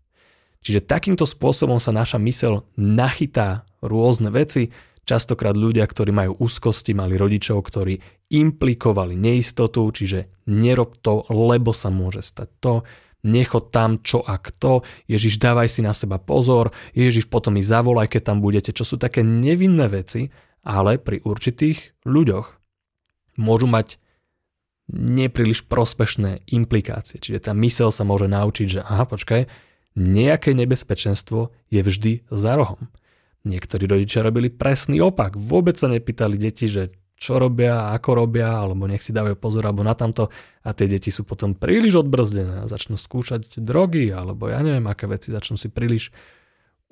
Čiže 0.63 0.87
takýmto 0.87 1.27
spôsobom 1.27 1.83
sa 1.83 1.91
naša 1.91 2.23
mysel 2.23 2.67
nachytá 2.79 3.67
rôzne 3.83 4.31
veci. 4.31 4.71
Častokrát 5.03 5.59
ľudia, 5.59 5.83
ktorí 5.83 6.15
majú 6.15 6.39
úzkosti, 6.39 6.95
mali 6.95 7.19
rodičov, 7.19 7.59
ktorí 7.67 7.99
implikovali 8.31 9.19
neistotu, 9.19 9.83
čiže 9.91 10.47
nerob 10.47 11.03
to, 11.03 11.27
lebo 11.29 11.75
sa 11.75 11.91
môže 11.91 12.23
stať 12.23 12.49
to 12.63 12.75
nechod 13.23 13.71
tam 13.71 14.03
čo 14.03 14.21
a 14.23 14.39
kto, 14.39 14.83
Ježiš 15.07 15.39
dávaj 15.39 15.71
si 15.71 15.81
na 15.81 15.95
seba 15.95 16.19
pozor, 16.19 16.75
Ježiš 16.93 17.31
potom 17.31 17.55
mi 17.55 17.63
zavolaj, 17.63 18.11
keď 18.11 18.23
tam 18.35 18.39
budete, 18.43 18.75
čo 18.75 18.83
sú 18.83 18.99
také 18.99 19.23
nevinné 19.23 19.87
veci, 19.87 20.29
ale 20.67 20.99
pri 20.99 21.23
určitých 21.23 22.03
ľuďoch 22.03 22.47
môžu 23.39 23.67
mať 23.71 23.99
nepríliš 24.93 25.65
prospešné 25.71 26.51
implikácie. 26.51 27.23
Čiže 27.23 27.51
tá 27.51 27.53
mysel 27.57 27.95
sa 27.95 28.03
môže 28.03 28.27
naučiť, 28.27 28.67
že 28.67 28.81
aha, 28.83 29.07
počkaj, 29.07 29.47
nejaké 29.99 30.57
nebezpečenstvo 30.57 31.53
je 31.69 31.81
vždy 31.81 32.13
za 32.33 32.57
rohom. 32.57 32.89
Niektorí 33.43 33.91
rodičia 33.91 34.23
robili 34.23 34.49
presný 34.49 35.03
opak. 35.03 35.35
Vôbec 35.35 35.75
sa 35.75 35.91
nepýtali 35.91 36.39
deti, 36.39 36.71
že 36.71 36.95
čo 37.23 37.39
robia, 37.39 37.95
ako 37.95 38.27
robia, 38.27 38.51
alebo 38.51 38.91
nech 38.91 39.03
si 39.03 39.15
dávajú 39.15 39.39
pozor 39.39 39.63
alebo 39.63 39.87
na 39.87 39.95
tamto 39.95 40.27
a 40.67 40.75
tie 40.75 40.91
deti 40.91 41.15
sú 41.15 41.23
potom 41.23 41.55
príliš 41.55 42.03
odbrzdené 42.03 42.67
a 42.67 42.71
začnú 42.71 42.99
skúšať 42.99 43.63
drogy 43.63 44.11
alebo 44.11 44.51
ja 44.51 44.59
neviem 44.59 44.83
aké 44.91 45.07
veci, 45.07 45.31
začnú 45.31 45.55
si 45.55 45.71
príliš 45.71 46.11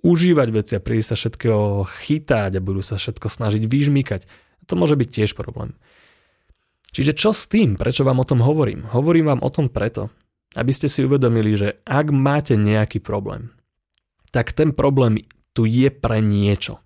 užívať 0.07 0.49
veci 0.55 0.73
a 0.79 0.85
príliš 0.85 1.11
sa 1.11 1.17
všetkého 1.19 1.83
chytať 2.07 2.57
a 2.57 2.63
budú 2.63 2.79
sa 2.79 2.95
všetko 2.95 3.27
snažiť 3.27 3.67
vyžmýkať. 3.67 4.31
To 4.71 4.79
môže 4.79 4.95
byť 4.95 5.09
tiež 5.11 5.35
problém. 5.35 5.75
Čiže 6.95 7.19
čo 7.19 7.35
s 7.35 7.51
tým? 7.51 7.75
Prečo 7.75 8.07
vám 8.07 8.23
o 8.23 8.27
tom 8.27 8.39
hovorím? 8.43 8.87
Hovorím 8.91 9.35
vám 9.35 9.41
o 9.43 9.51
tom 9.51 9.67
preto, 9.67 10.15
aby 10.59 10.73
ste 10.75 10.91
si 10.91 11.07
uvedomili, 11.07 11.55
že 11.55 11.79
ak 11.87 12.11
máte 12.11 12.59
nejaký 12.59 12.99
problém, 12.99 13.55
tak 14.35 14.51
ten 14.51 14.75
problém 14.75 15.23
tu 15.55 15.67
je 15.67 15.91
pre 15.91 16.19
niečo. 16.23 16.83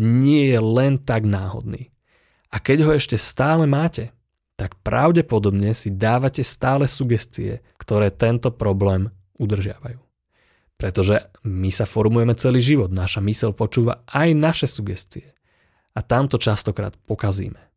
Nie 0.00 0.56
je 0.56 0.60
len 0.60 1.00
tak 1.00 1.24
náhodný. 1.24 1.92
A 2.48 2.60
keď 2.60 2.88
ho 2.88 2.90
ešte 2.96 3.20
stále 3.20 3.68
máte, 3.68 4.12
tak 4.58 4.74
pravdepodobne 4.82 5.70
si 5.76 5.92
dávate 5.92 6.42
stále 6.42 6.90
sugestie, 6.90 7.62
ktoré 7.78 8.10
tento 8.10 8.50
problém 8.50 9.12
udržiavajú. 9.38 10.00
Pretože 10.78 11.30
my 11.46 11.70
sa 11.74 11.86
formujeme 11.86 12.34
celý 12.38 12.62
život, 12.62 12.90
naša 12.90 13.22
mysel 13.22 13.54
počúva 13.54 14.02
aj 14.10 14.28
naše 14.34 14.66
sugestie. 14.70 15.34
A 15.94 16.02
tamto 16.02 16.38
častokrát 16.38 16.94
pokazíme. 17.06 17.67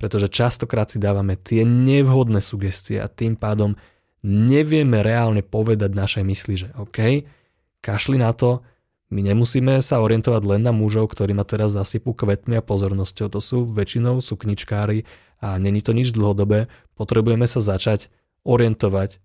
Pretože 0.00 0.32
častokrát 0.32 0.88
si 0.88 0.96
dávame 0.96 1.36
tie 1.36 1.60
nevhodné 1.68 2.40
sugestie 2.40 2.96
a 2.96 3.06
tým 3.06 3.36
pádom 3.36 3.76
nevieme 4.24 5.04
reálne 5.04 5.44
povedať 5.44 5.92
našej 5.92 6.24
mysli, 6.24 6.54
že 6.56 6.68
OK, 6.80 7.28
kašli 7.84 8.16
na 8.16 8.32
to, 8.32 8.64
my 9.10 9.26
nemusíme 9.26 9.82
sa 9.82 9.98
orientovať 9.98 10.42
len 10.46 10.62
na 10.62 10.70
mužov, 10.70 11.10
ktorí 11.10 11.34
ma 11.34 11.42
teraz 11.42 11.74
zasypú 11.74 12.14
kvetmi 12.14 12.62
a 12.62 12.62
pozornosťou. 12.62 13.26
To 13.34 13.42
sú 13.42 13.66
väčšinou 13.66 14.22
sukničkári 14.22 15.02
a 15.42 15.58
není 15.58 15.82
to 15.82 15.90
nič 15.90 16.14
dlhodobé. 16.14 16.70
Potrebujeme 16.94 17.50
sa 17.50 17.58
začať 17.58 18.06
orientovať 18.46 19.18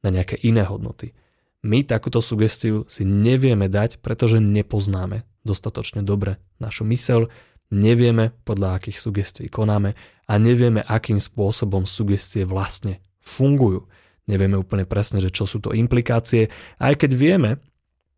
na 0.00 0.08
nejaké 0.08 0.40
iné 0.40 0.64
hodnoty. 0.64 1.12
My 1.60 1.84
takúto 1.84 2.24
sugestiu 2.24 2.88
si 2.88 3.04
nevieme 3.04 3.68
dať, 3.68 4.00
pretože 4.00 4.40
nepoznáme 4.40 5.28
dostatočne 5.44 6.00
dobre 6.00 6.40
našu 6.56 6.88
mysel, 6.88 7.28
nevieme 7.72 8.34
podľa 8.46 8.80
akých 8.82 8.98
sugestií 8.98 9.48
konáme 9.50 9.94
a 10.26 10.32
nevieme 10.38 10.82
akým 10.82 11.18
spôsobom 11.18 11.86
sugestie 11.86 12.46
vlastne 12.46 13.02
fungujú. 13.22 13.86
Nevieme 14.26 14.58
úplne 14.58 14.86
presne, 14.86 15.22
že 15.22 15.30
čo 15.30 15.46
sú 15.46 15.62
to 15.62 15.70
implikácie, 15.70 16.50
aj 16.82 16.98
keď 16.98 17.10
vieme, 17.14 17.50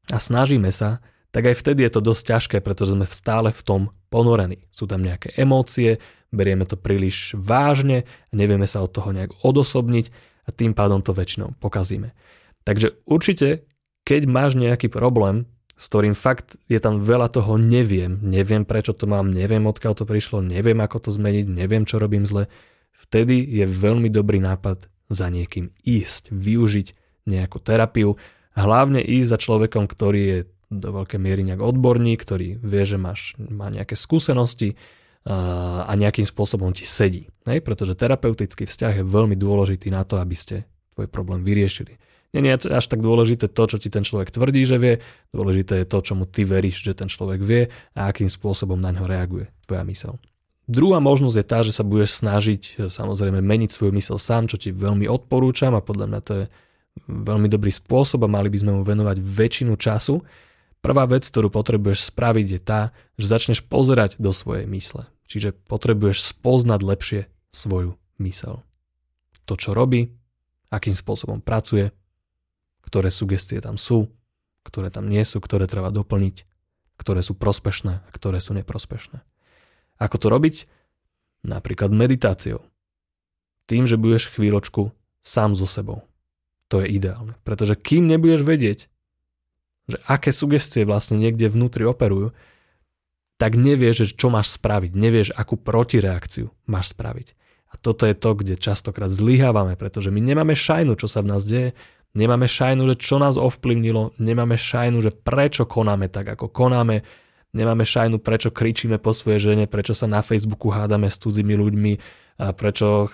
a 0.09 0.17
snažíme 0.17 0.73
sa, 0.73 1.05
tak 1.29 1.53
aj 1.53 1.61
vtedy 1.61 1.85
je 1.85 1.93
to 1.93 2.01
dosť 2.01 2.23
ťažké, 2.25 2.57
pretože 2.65 2.97
sme 2.97 3.05
stále 3.05 3.53
v 3.53 3.61
tom 3.61 3.83
ponorení. 4.09 4.65
Sú 4.73 4.89
tam 4.89 5.05
nejaké 5.05 5.37
emócie, 5.37 6.01
berieme 6.33 6.65
to 6.65 6.81
príliš 6.81 7.37
vážne 7.37 8.09
nevieme 8.33 8.65
sa 8.65 8.81
od 8.81 8.93
toho 8.93 9.13
nejak 9.13 9.33
odosobniť 9.45 10.07
a 10.49 10.53
tým 10.53 10.73
pádom 10.73 11.05
to 11.05 11.13
väčšinou 11.13 11.57
pokazíme. 11.61 12.17
Takže 12.65 13.05
určite, 13.05 13.69
keď 14.09 14.25
máš 14.29 14.57
nejaký 14.57 14.89
problém, 14.89 15.45
s 15.79 15.85
ktorým 15.87 16.19
fakt 16.19 16.59
je 16.67 16.83
tam 16.83 16.99
veľa 16.99 17.31
toho 17.31 17.55
neviem, 17.55 18.19
neviem 18.19 18.67
prečo 18.67 18.91
to 18.91 19.07
mám, 19.07 19.31
neviem 19.31 19.63
odkiaľ 19.63 19.95
to 19.95 20.03
prišlo, 20.03 20.43
neviem 20.43 20.83
ako 20.83 21.09
to 21.09 21.11
zmeniť, 21.15 21.47
neviem 21.47 21.87
čo 21.87 22.03
robím 22.03 22.27
zle, 22.27 22.51
vtedy 23.07 23.39
je 23.47 23.63
veľmi 23.63 24.11
dobrý 24.11 24.43
nápad 24.43 24.91
za 25.07 25.31
niekým 25.31 25.71
ísť, 25.87 26.35
využiť 26.35 26.89
nejakú 27.31 27.63
terapiu, 27.63 28.19
hlavne 28.59 28.99
ísť 28.99 29.29
za 29.31 29.39
človekom, 29.39 29.87
ktorý 29.87 30.23
je 30.27 30.39
do 30.69 30.89
veľkej 30.93 31.21
miery 31.23 31.47
nejak 31.47 31.63
odborník, 31.63 32.27
ktorý 32.27 32.61
vie, 32.61 32.85
že 32.85 33.01
máš, 33.01 33.39
má 33.39 33.73
nejaké 33.73 33.97
skúsenosti 33.97 34.77
a 35.29 35.93
nejakým 35.93 36.25
spôsobom 36.25 36.73
ti 36.73 36.89
sedí. 36.89 37.29
Hej? 37.45 37.61
Pretože 37.61 37.97
terapeutický 37.97 38.65
vzťah 38.65 39.01
je 39.01 39.05
veľmi 39.05 39.37
dôležitý 39.37 39.93
na 39.93 40.05
to, 40.05 40.17
aby 40.21 40.37
ste 40.37 40.65
tvoj 40.97 41.09
problém 41.09 41.45
vyriešili. 41.45 42.01
Nie 42.37 42.45
je 42.45 42.69
až 42.77 42.85
tak 42.93 43.01
dôležité 43.01 43.49
to, 43.49 43.63
čo 43.65 43.81
ti 43.81 43.89
ten 43.89 44.05
človek 44.05 44.29
tvrdí, 44.29 44.61
že 44.69 44.77
vie, 44.77 45.01
dôležité 45.33 45.81
je 45.81 45.87
to, 45.89 46.05
čomu 46.05 46.29
ty 46.29 46.45
veríš, 46.45 46.85
že 46.85 46.93
ten 46.93 47.09
človek 47.09 47.41
vie 47.41 47.73
a 47.97 48.13
akým 48.13 48.29
spôsobom 48.29 48.77
na 48.77 48.93
ňo 48.93 49.09
reaguje 49.09 49.49
tvoja 49.65 49.81
mysel. 49.89 50.21
Druhá 50.69 51.01
možnosť 51.01 51.37
je 51.41 51.47
tá, 51.49 51.59
že 51.65 51.73
sa 51.73 51.81
budeš 51.81 52.21
snažiť 52.21 52.93
samozrejme 52.93 53.41
meniť 53.41 53.73
svoju 53.73 53.97
mysel 53.97 54.21
sám, 54.21 54.53
čo 54.53 54.61
ti 54.61 54.69
veľmi 54.69 55.09
odporúčam 55.09 55.73
a 55.73 55.81
podľa 55.81 56.07
mňa 56.13 56.21
to 56.21 56.33
je 56.37 56.45
veľmi 57.09 57.49
dobrý 57.49 57.73
spôsob 57.73 58.29
a 58.29 58.29
mali 58.29 58.53
by 58.53 58.59
sme 58.61 58.73
mu 58.77 58.83
venovať 58.85 59.17
väčšinu 59.17 59.81
času. 59.81 60.21
Prvá 60.85 61.09
vec, 61.09 61.25
ktorú 61.25 61.49
potrebuješ 61.49 62.13
spraviť 62.13 62.47
je 62.53 62.61
tá, 62.61 62.93
že 63.17 63.33
začneš 63.33 63.65
pozerať 63.65 64.21
do 64.21 64.29
svojej 64.37 64.69
mysle. 64.69 65.09
Čiže 65.25 65.57
potrebuješ 65.65 66.37
spoznať 66.37 66.81
lepšie 66.85 67.21
svoju 67.49 67.97
mysel. 68.21 68.61
To, 69.49 69.57
čo 69.57 69.73
robí, 69.73 70.13
akým 70.69 70.93
spôsobom 70.93 71.41
pracuje, 71.41 71.97
ktoré 72.89 73.13
sugestie 73.13 73.61
tam 73.61 73.77
sú, 73.77 74.09
ktoré 74.65 74.89
tam 74.89 75.13
nie 75.13 75.21
sú, 75.29 75.45
ktoré 75.45 75.69
treba 75.69 75.93
doplniť, 75.93 76.49
ktoré 76.97 77.21
sú 77.21 77.37
prospešné 77.37 78.01
a 78.01 78.09
ktoré 78.09 78.41
sú 78.41 78.57
neprospešné. 78.57 79.21
Ako 80.01 80.17
to 80.17 80.33
robiť? 80.33 80.65
Napríklad 81.45 81.93
meditáciou. 81.93 82.65
Tým, 83.69 83.85
že 83.85 84.01
budeš 84.01 84.33
chvíľočku 84.33 84.97
sám 85.21 85.53
so 85.53 85.69
sebou 85.69 86.09
to 86.69 86.85
je 86.85 86.87
ideálne. 87.01 87.35
Pretože 87.43 87.75
kým 87.75 88.07
nebudeš 88.07 88.45
vedieť, 88.45 88.79
že 89.89 89.97
aké 90.05 90.31
sugestie 90.31 90.85
vlastne 90.85 91.17
niekde 91.17 91.49
vnútri 91.49 91.89
operujú, 91.89 92.37
tak 93.41 93.57
nevieš, 93.57 94.13
čo 94.13 94.29
máš 94.29 94.61
spraviť, 94.61 94.93
nevieš, 94.93 95.29
akú 95.33 95.57
protireakciu 95.57 96.53
máš 96.69 96.93
spraviť. 96.93 97.33
A 97.69 97.75
toto 97.81 98.05
je 98.05 98.17
to, 98.17 98.37
kde 98.37 98.61
častokrát 98.61 99.09
zlyhávame, 99.09 99.77
pretože 99.81 100.13
my 100.13 100.21
nemáme 100.21 100.53
šajnu, 100.53 100.97
čo 101.01 101.09
sa 101.09 101.25
v 101.25 101.31
nás 101.33 101.45
deje, 101.45 101.73
nemáme 102.15 102.49
šajnu, 102.49 102.89
že 102.93 102.97
čo 103.01 103.17
nás 103.21 103.37
ovplyvnilo, 103.37 104.17
nemáme 104.21 104.57
šajnu, 104.57 105.03
že 105.05 105.13
prečo 105.13 105.69
konáme 105.69 106.09
tak, 106.09 106.37
ako 106.37 106.49
konáme, 106.49 107.05
nemáme 107.53 107.85
šajnu, 107.85 108.21
prečo 108.21 108.53
kričíme 108.53 109.01
po 109.01 109.17
svojej 109.17 109.53
žene, 109.53 109.65
prečo 109.65 109.97
sa 109.97 110.09
na 110.09 110.21
Facebooku 110.21 110.69
hádame 110.73 111.09
s 111.09 111.21
cudzími 111.21 111.55
ľuďmi, 111.57 111.93
a 112.39 112.55
prečo 112.55 113.11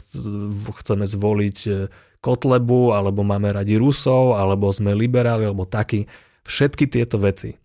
chceme 0.84 1.08
zvoliť 1.08 1.58
Kotlebu, 2.20 2.92
alebo 2.92 3.24
máme 3.24 3.56
radi 3.56 3.80
Rusov, 3.80 4.36
alebo 4.36 4.68
sme 4.68 4.92
liberáli, 4.92 5.48
alebo 5.48 5.64
takí. 5.64 6.04
Všetky 6.44 6.84
tieto 6.92 7.16
veci 7.16 7.56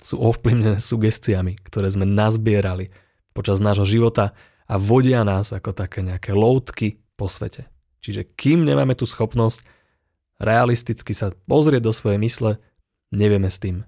sú 0.00 0.16
ovplyvnené 0.16 0.80
sugestiami, 0.80 1.60
ktoré 1.60 1.92
sme 1.92 2.08
nazbierali 2.08 2.88
počas 3.36 3.60
nášho 3.60 3.84
života 3.84 4.32
a 4.64 4.80
vodia 4.80 5.20
nás 5.20 5.52
ako 5.52 5.76
také 5.76 6.00
nejaké 6.00 6.32
loutky 6.32 7.04
po 7.20 7.28
svete. 7.28 7.68
Čiže 8.00 8.32
kým 8.32 8.64
nemáme 8.64 8.96
tú 8.96 9.04
schopnosť 9.04 9.60
realisticky 10.40 11.12
sa 11.12 11.30
pozrieť 11.46 11.84
do 11.84 11.92
svojej 11.92 12.18
mysle, 12.18 12.56
nevieme 13.12 13.52
s 13.52 13.60
tým 13.60 13.84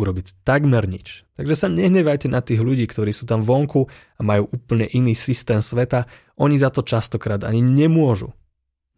urobiť 0.00 0.46
takmer 0.48 0.88
nič. 0.88 1.28
Takže 1.36 1.66
sa 1.66 1.68
nehnevajte 1.68 2.32
na 2.32 2.40
tých 2.40 2.64
ľudí, 2.64 2.88
ktorí 2.88 3.12
sú 3.12 3.28
tam 3.28 3.44
vonku 3.44 3.84
a 4.16 4.20
majú 4.24 4.48
úplne 4.48 4.88
iný 4.88 5.12
systém 5.12 5.60
sveta. 5.60 6.08
Oni 6.40 6.56
za 6.56 6.72
to 6.72 6.80
častokrát 6.80 7.44
ani 7.44 7.60
nemôžu. 7.60 8.32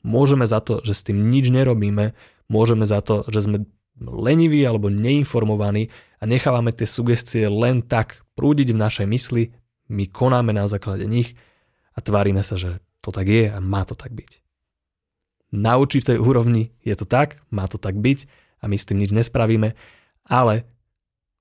Môžeme 0.06 0.46
za 0.46 0.62
to, 0.62 0.78
že 0.86 0.94
s 0.94 1.02
tým 1.02 1.18
nič 1.18 1.50
nerobíme, 1.50 2.14
môžeme 2.46 2.86
za 2.86 3.02
to, 3.02 3.26
že 3.30 3.46
sme 3.46 3.66
leniví 3.98 4.62
alebo 4.66 4.90
neinformovaní 4.90 5.90
a 6.18 6.26
nechávame 6.26 6.74
tie 6.74 6.86
sugestie 6.86 7.46
len 7.46 7.82
tak 7.82 8.22
prúdiť 8.34 8.74
v 8.74 8.80
našej 8.82 9.06
mysli, 9.06 9.42
my 9.90 10.10
konáme 10.10 10.50
na 10.50 10.66
základe 10.66 11.06
nich 11.06 11.38
a 11.94 12.02
tvárime 12.02 12.42
sa, 12.42 12.58
že 12.58 12.82
to 13.02 13.14
tak 13.14 13.30
je 13.30 13.50
a 13.50 13.58
má 13.62 13.86
to 13.86 13.94
tak 13.94 14.10
byť. 14.14 14.41
Na 15.52 15.76
určitej 15.76 16.16
úrovni 16.16 16.72
je 16.80 16.96
to 16.96 17.04
tak, 17.04 17.44
má 17.52 17.68
to 17.68 17.76
tak 17.76 18.00
byť 18.00 18.24
a 18.64 18.72
my 18.72 18.76
s 18.80 18.88
tým 18.88 19.04
nič 19.04 19.12
nespravíme, 19.12 19.76
ale 20.24 20.64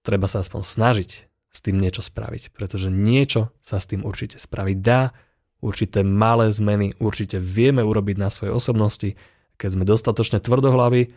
treba 0.03 0.27
sa 0.27 0.43
aspoň 0.43 0.61
snažiť 0.67 1.09
s 1.51 1.59
tým 1.63 1.79
niečo 1.79 2.03
spraviť, 2.03 2.51
pretože 2.51 2.91
niečo 2.91 3.55
sa 3.63 3.79
s 3.79 3.87
tým 3.87 4.03
určite 4.03 4.35
spraviť 4.35 4.77
dá, 4.83 5.15
určité 5.63 6.03
malé 6.03 6.51
zmeny 6.51 6.97
určite 6.99 7.39
vieme 7.39 7.85
urobiť 7.85 8.15
na 8.19 8.27
svojej 8.27 8.51
osobnosti, 8.51 9.15
keď 9.55 9.69
sme 9.71 9.85
dostatočne 9.87 10.43
tvrdohlaví 10.43 11.13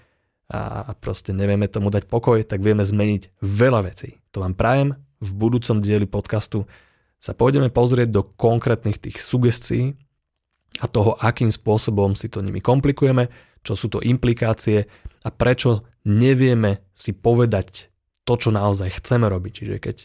a 0.52 0.92
proste 1.00 1.32
nevieme 1.32 1.64
tomu 1.66 1.88
dať 1.88 2.04
pokoj, 2.04 2.44
tak 2.44 2.60
vieme 2.60 2.84
zmeniť 2.84 3.40
veľa 3.40 3.80
vecí. 3.88 4.20
To 4.36 4.44
vám 4.44 4.52
prajem, 4.52 5.00
v 5.24 5.30
budúcom 5.32 5.80
dieli 5.80 6.04
podcastu 6.04 6.68
sa 7.16 7.32
pôjdeme 7.32 7.72
pozrieť 7.72 8.12
do 8.12 8.22
konkrétnych 8.22 9.00
tých 9.00 9.24
sugestií 9.24 9.96
a 10.82 10.86
toho, 10.90 11.14
akým 11.18 11.50
spôsobom 11.52 12.18
si 12.18 12.26
to 12.26 12.42
nimi 12.42 12.58
komplikujeme, 12.58 13.30
čo 13.62 13.78
sú 13.78 13.86
to 13.88 14.02
implikácie 14.02 14.90
a 15.22 15.28
prečo 15.30 15.86
nevieme 16.04 16.84
si 16.92 17.14
povedať 17.14 17.88
to, 18.24 18.34
čo 18.36 18.50
naozaj 18.50 19.00
chceme 19.00 19.28
robiť. 19.28 19.52
Čiže 19.52 19.76
keď 19.80 19.96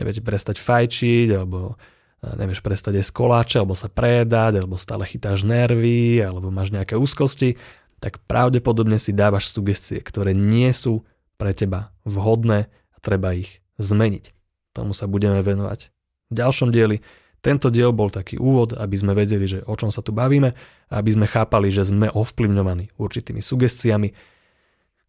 neviete 0.00 0.22
prestať 0.24 0.58
fajčiť, 0.58 1.28
alebo 1.34 1.78
nevieš 2.24 2.64
prestať 2.64 3.04
jesť 3.04 3.12
koláče, 3.12 3.56
alebo 3.60 3.76
sa 3.76 3.92
prejedať, 3.92 4.64
alebo 4.64 4.80
stále 4.80 5.04
chytáš 5.04 5.44
nervy, 5.44 6.24
alebo 6.24 6.48
máš 6.48 6.72
nejaké 6.72 6.96
úzkosti, 6.96 7.60
tak 8.00 8.20
pravdepodobne 8.24 8.96
si 8.96 9.12
dávaš 9.12 9.52
sugestie, 9.52 10.00
ktoré 10.00 10.32
nie 10.32 10.72
sú 10.72 11.04
pre 11.36 11.52
teba 11.52 11.92
vhodné 12.08 12.68
a 12.68 12.96
treba 13.00 13.36
ich 13.36 13.60
zmeniť. 13.76 14.32
Tomu 14.74 14.96
sa 14.96 15.06
budeme 15.06 15.38
venovať 15.44 15.92
v 16.30 16.34
ďalšom 16.34 16.72
dieli. 16.74 17.04
Tento 17.44 17.68
diel 17.68 17.92
bol 17.92 18.08
taký 18.08 18.40
úvod, 18.40 18.72
aby 18.72 18.96
sme 18.96 19.12
vedeli, 19.12 19.44
že 19.44 19.60
o 19.68 19.76
čom 19.76 19.92
sa 19.92 20.00
tu 20.00 20.16
bavíme 20.16 20.56
a 20.88 20.94
aby 20.96 21.12
sme 21.12 21.28
chápali, 21.28 21.68
že 21.68 21.84
sme 21.84 22.08
ovplyvňovaní 22.08 22.96
určitými 22.96 23.44
sugestiami, 23.44 24.16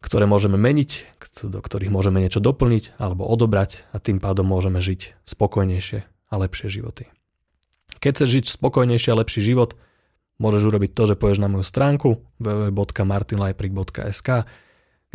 ktoré 0.04 0.28
môžeme 0.28 0.60
meniť, 0.60 1.24
do 1.48 1.64
ktorých 1.64 1.88
môžeme 1.88 2.20
niečo 2.20 2.44
doplniť 2.44 3.00
alebo 3.00 3.24
odobrať 3.24 3.88
a 3.96 3.98
tým 3.98 4.20
pádom 4.20 4.44
môžeme 4.44 4.84
žiť 4.84 5.16
spokojnejšie 5.24 6.04
a 6.04 6.34
lepšie 6.36 6.68
životy. 6.68 7.08
Keď 8.04 8.12
chceš 8.12 8.28
žiť 8.28 8.60
spokojnejšie 8.60 9.16
a 9.16 9.24
lepší 9.24 9.40
život, 9.40 9.72
môžeš 10.36 10.68
urobiť 10.68 10.92
to, 10.92 11.08
že 11.08 11.16
pôjdeš 11.16 11.40
na 11.40 11.48
moju 11.48 11.64
stránku 11.64 12.20
www.martinlajprik.sk 12.36 14.44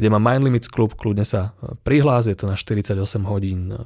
kde 0.01 0.09
má 0.09 0.17
Mind 0.17 0.41
Limits 0.41 0.65
Club, 0.65 0.97
kľudne 0.97 1.27
sa 1.27 1.53
e, 1.61 1.77
prihlás, 1.85 2.25
je 2.25 2.33
to 2.33 2.47
na 2.47 2.55
48 2.57 2.97
hodín 3.27 3.69
e, 3.69 3.77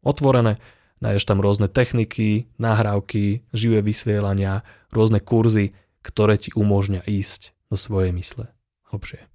otvorené 0.00 0.56
Nájdeš 1.02 1.26
tam 1.26 1.42
rôzne 1.42 1.66
techniky, 1.66 2.46
nahrávky, 2.62 3.42
živé 3.50 3.82
vysielania, 3.82 4.62
rôzne 4.94 5.18
kurzy, 5.18 5.74
ktoré 6.06 6.38
ti 6.38 6.54
umožňa 6.54 7.02
ísť 7.02 7.50
do 7.66 7.76
svojej 7.76 8.14
mysle 8.14 8.54
hlbšie. 8.94 9.26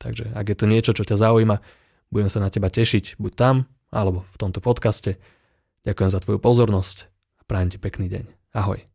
Takže 0.00 0.32
ak 0.32 0.46
je 0.48 0.56
to 0.56 0.66
niečo, 0.66 0.96
čo 0.96 1.04
ťa 1.04 1.20
zaujíma, 1.20 1.60
budem 2.08 2.32
sa 2.32 2.40
na 2.40 2.48
teba 2.48 2.72
tešiť 2.72 3.20
buď 3.20 3.32
tam, 3.36 3.68
alebo 3.92 4.24
v 4.32 4.36
tomto 4.40 4.64
podcaste. 4.64 5.20
Ďakujem 5.84 6.10
za 6.10 6.18
tvoju 6.24 6.38
pozornosť 6.40 6.96
a 7.38 7.42
prajem 7.44 7.76
ti 7.76 7.78
pekný 7.78 8.08
deň. 8.08 8.24
Ahoj. 8.56 8.91